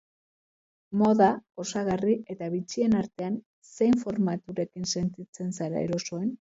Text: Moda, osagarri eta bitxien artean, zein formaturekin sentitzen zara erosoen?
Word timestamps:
Moda, 1.01 1.27
osagarri 1.65 2.15
eta 2.35 2.49
bitxien 2.55 2.99
artean, 3.03 3.39
zein 3.77 4.03
formaturekin 4.07 4.93
sentitzen 4.97 5.59
zara 5.61 5.89
erosoen? 5.91 6.31